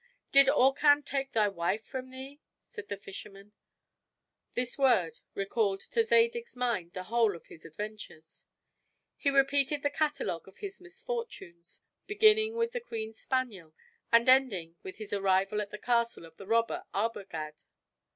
[0.31, 3.51] "Did Orcan take thy wife from thee?" said the fisherman.
[4.55, 8.47] This word recalled to Zadig's mind the whole of his adventures.
[9.15, 13.75] He repeated the catalogue of his misfortunes, beginning with the queen's spaniel,
[14.11, 17.61] and ending with his arrival at the castle of the robber Arbogad.